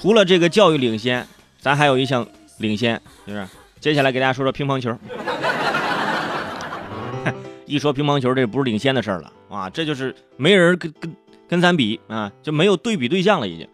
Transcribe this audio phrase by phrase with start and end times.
[0.00, 3.46] 除了这个教育领先，咱还有一项领先，就是
[3.80, 4.96] 接下来给大家说说乒乓球。
[7.66, 11.14] 一说乒乓球，这不是领先的事儿了啊，这就是没人跟跟
[11.46, 13.68] 跟咱比啊，就没有对比对象了已经。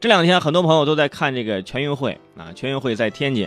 [0.00, 3.46] 这两天很多朋友都在看这个全运会啊，全运会在天津，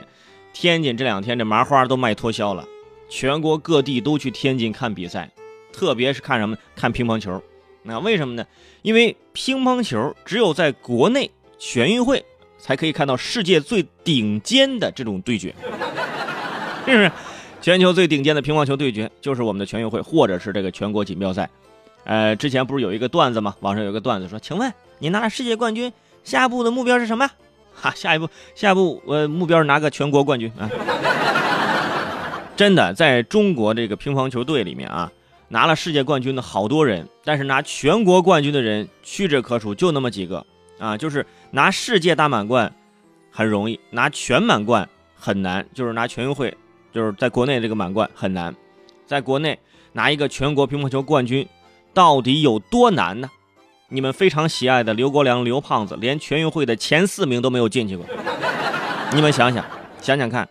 [0.54, 2.64] 天津这两天这麻花都卖脱销了，
[3.10, 5.32] 全国各地都去天津看比赛，
[5.74, 6.56] 特别是看什么？
[6.76, 7.42] 看乒乓球。
[7.82, 8.46] 那为什么呢？
[8.84, 12.26] 因为乒乓球只有在国内全运会
[12.58, 15.54] 才可以看到世界最顶尖的这种对决，
[16.88, 17.12] 是不是？
[17.62, 21.50] 全球最顶尖的乒乓球对决就是我们的全运会，或者是这个全国锦标赛。
[22.06, 23.54] 呃，之前不是有一个段子吗？
[23.60, 25.92] 网上有一个段子说：“请问你拿了世界冠军，
[26.24, 27.30] 下一步的目标是什么？”
[27.76, 30.70] 哈，下一步，下一步，我目标是拿个全国冠军啊！
[32.56, 35.12] 真的，在中国这个乒乓球队里面啊，
[35.50, 40.46] 拿了世界冠军的好多人，但是拿全国冠军的人屈指可数，就那么几个
[40.80, 40.98] 啊。
[40.98, 42.74] 就是拿世界大满贯
[43.30, 46.56] 很容易，拿全满贯很难，就是拿全运会。
[46.92, 48.56] 就是在国内这个满贯很难，
[49.06, 49.60] 在国内
[49.94, 51.48] 拿一个全国乒乓球冠军，
[51.94, 53.30] 到底有多难呢？
[53.90, 58.06] 你们非常喜爱的刘国梁刘胖子，连全运会的前四名都没有进去过。
[59.14, 59.66] 你们想想，
[60.02, 60.50] 想想看，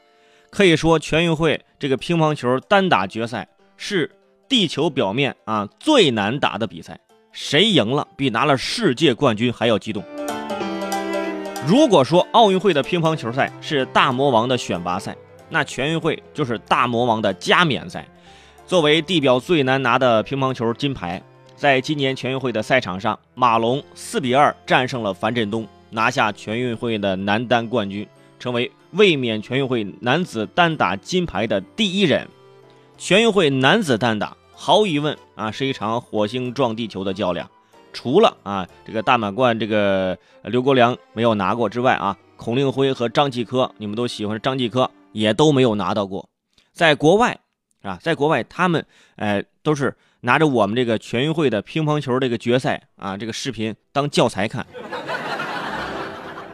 [0.51, 4.11] 可以说全运会这个乒乓球单打决赛是
[4.49, 6.99] 地球表面啊最难打的比赛，
[7.33, 10.05] 谁赢了比拿了世界冠军还要激动。
[11.69, 15.15] 如果说奥运会的乒乓球赛是大魔王的选拔赛。
[15.51, 18.09] 那全运会就是大魔王的加冕赛。
[18.67, 21.23] 作为地表最难拿的乒乓球金牌，
[21.57, 28.09] 在今年全运会的赛场上，马龙四比二战胜了樊振东，拿下全运会的男单冠军，
[28.39, 32.27] 成为卫冕全运会男子单打金牌的第一人。
[32.97, 37.47] 全运会男子单打毫无疑问啊是一场火星撞地球的较量。
[37.93, 44.91] 除了啊这个大满贯这个刘国梁没有拿过之外啊，孔令辉和张继科，你们都喜欢张继科。
[45.13, 46.29] 也都没有拿到过，
[46.71, 47.41] 在国外
[47.83, 48.85] 啊，在国外他们
[49.17, 54.65] 哎都是拿着我们这个全运会的乒乓球这个决赛啊这个视频当教材看，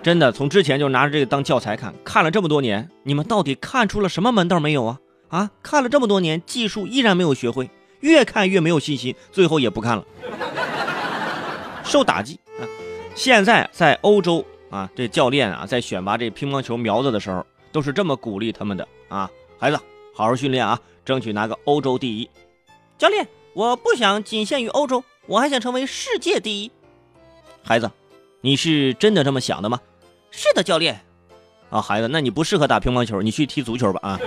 [0.04, 5.00] 真的从之前就拿着这个当教材看，看了这么多年，你们到底看出了什么门道没有啊？
[5.28, 7.68] 啊，看了这么多年，技术依然没有学会，
[8.00, 10.04] 越看越没有信心，最后也不看了，
[11.84, 12.66] 受打击啊！
[13.14, 17.46] 现在在欧洲啊，这教练啊在选拔这乒乓球苗子的时候。
[17.74, 19.28] 都是这么鼓励他们的啊，
[19.58, 19.76] 孩子，
[20.14, 22.30] 好好训练啊，争取拿个欧洲第一。
[22.96, 26.70] 教练，我不想仅限于欧洲，我还想成为世界第一。
[27.64, 27.90] 孩子，
[28.42, 29.80] 你是真的这么想的吗？
[30.30, 31.00] 是的，教练。
[31.68, 34.20] 啊，孩子，那你不适合打乒乓球，你去踢足球吧啊。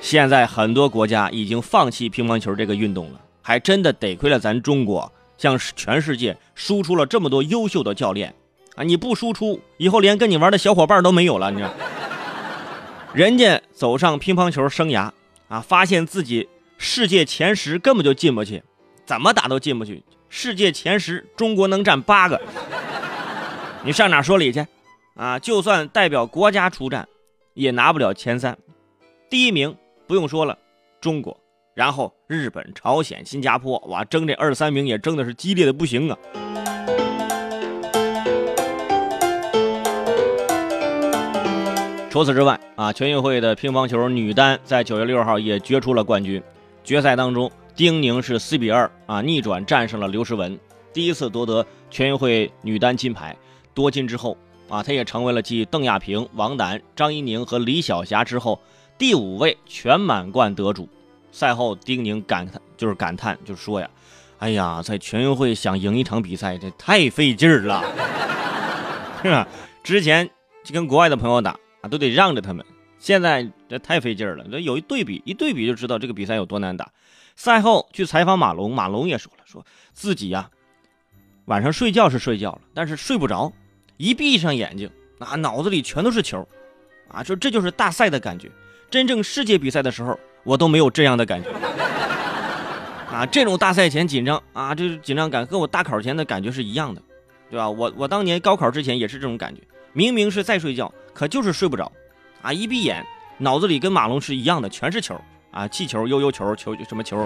[0.00, 8.34] 现在很多国家已经放弃乒乓球这个运动了，还真的得亏了咱中国，向全世界输出了这么多优秀的教练。
[8.76, 8.84] 啊！
[8.84, 11.50] 你不输出，以后连跟你玩的小伙伴都没有了。
[11.50, 11.72] 你知道，
[13.14, 15.10] 人家走上乒乓球生涯
[15.48, 18.62] 啊，发现自己世界前十根本就进不去，
[19.06, 20.02] 怎么打都进不去。
[20.28, 22.38] 世界前十，中国能占八个，
[23.82, 24.66] 你上哪说理去？
[25.14, 27.08] 啊，就算代表国家出战，
[27.54, 28.58] 也拿不了前三。
[29.30, 29.74] 第一名
[30.06, 30.58] 不用说了，
[31.00, 31.40] 中国，
[31.78, 36.18] 然后日本、朝鲜、新加坡，哇，争这二三名也争的是激烈的不行啊。
[42.10, 46.42] 除此之外啊，全运会的乒乓球女单在九月六号也决出了冠军。
[46.82, 50.58] 决赛当中，丁宁是四比二啊逆转战胜了刘诗雯，
[50.92, 53.36] 第一次夺得全运会女单金牌。
[53.72, 54.36] 夺金之后
[54.68, 58.60] 啊，她也成为了继邓亚萍、王楠、张怡宁和李晓霞之后
[58.98, 60.88] 第五位全满贯得主。
[61.32, 63.88] 赛后，丁宁感叹就是感叹，就是说呀
[64.38, 67.82] ：“哎呀，在全运会想赢一场比赛，这太费劲儿了，
[69.22, 69.46] 是吧？
[69.82, 70.28] 之前
[70.64, 72.66] 就跟国外的朋友打。”啊，都得让着他们。
[72.98, 76.90] 现在这太费劲了，这有一对比，一对比就知道这个比赛有多难打。
[77.36, 80.50] 赛后去采访马龙，马龙也说了，说自己呀，
[81.44, 83.52] 晚上睡觉是睡觉了，但是睡不着，
[83.96, 86.44] 一闭上眼睛，啊，脑子里全都是球，
[87.06, 88.50] 啊，说这就是大赛的感觉。
[88.90, 91.50] 真正世界比赛的时候，我都没有这样的感觉。
[93.12, 97.02] 啊，这种大赛前紧张啊，这紧张感和我大考前的感觉是一样的，
[97.50, 97.68] 对吧？
[97.68, 99.60] 我我当年高考之前也是这种感觉。
[99.92, 101.90] 明明是在睡觉，可就是睡不着，
[102.42, 102.52] 啊！
[102.52, 103.04] 一闭眼，
[103.38, 105.18] 脑子里跟马龙是一样的，全是球
[105.50, 105.66] 啊！
[105.66, 107.18] 气球、悠悠球、球什么球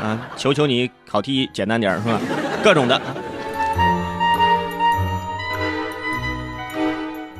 [0.00, 0.28] 啊？
[0.36, 2.20] 求求你考题简单点是吧？
[2.62, 3.00] 各种的。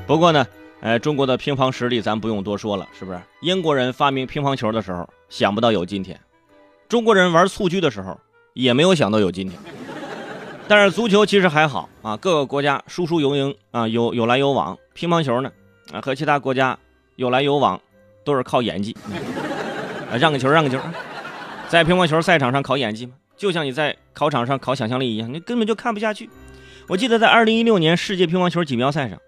[0.07, 0.47] 不过呢，
[0.83, 3.21] 哎，中国的乒乓实力咱不用多说了，是不是？
[3.43, 6.17] 英国人发明乒乓球的时候，想不到有今天；
[6.89, 8.19] 中国人玩蹴鞠的时候，
[8.55, 9.61] 也没有想到有今天。
[10.67, 14.79] 但是足球其实还好啊，各个国家输输赢赢啊，有有来有往。
[14.95, 15.53] 乒乓球呢，
[15.93, 16.79] 啊和其他国家
[17.17, 17.79] 有来有往，
[18.25, 18.97] 都是靠演技。
[20.11, 20.79] 啊，让个球让个球，
[21.69, 23.13] 在乒乓球赛场上考演技吗？
[23.37, 26.31] 就像你在考场上考想象力一样，你根本就看不下去。
[26.89, 29.19] 我记得在二零一六年世界乒乓球锦标赛上，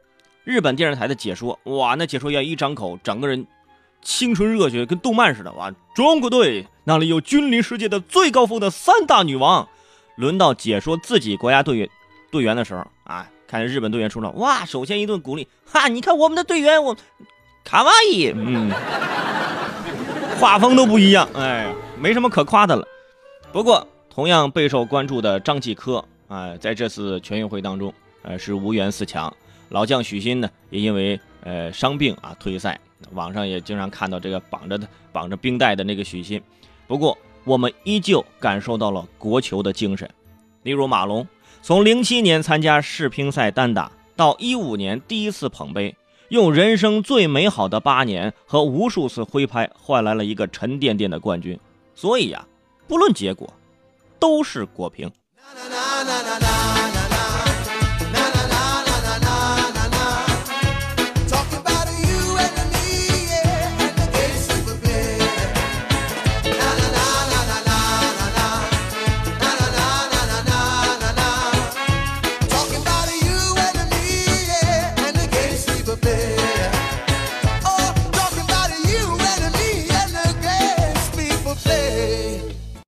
[0.44, 3.47] 日本电视台的解说，哇，那解说员一张口，整个人
[4.03, 5.53] 青春热血，跟动漫似的。
[5.53, 9.69] 哇，中国队那里有君临世界的最高峰的三大女王。
[10.17, 11.89] 轮到解说自己国家队员
[12.31, 16.97] 队员的时候啊，看日本队员出场，哇，首先一顿鼓励，哈，你看我们的队员，我
[17.65, 18.71] 卡哇伊，嗯，
[20.38, 22.87] 画风都不一样，哎，没什么可夸的了。
[23.53, 23.87] 不过。
[24.15, 27.91] 同样备受关注的张继科啊，在这次全运会当中，
[28.21, 29.35] 呃，是无缘四强。
[29.73, 32.79] 老将许昕呢，也因为呃伤病啊退赛。
[33.13, 36.41] 网上也经常看到这个绑着的绑着冰袋的那个许昕。
[36.87, 40.09] 不过，我们依旧感受到了国球的精神。
[40.63, 41.27] 例如马龙，
[41.63, 45.97] 从零七年参加世乒赛单打，到一五年第一次捧杯，
[46.29, 51.59] 用人生最美好的八年和无数次挥拍，换来了一个沉甸甸的冠军。
[51.95, 52.47] 所以呀，
[52.87, 53.53] 不论结果。
[54.23, 55.11] 都是果屏。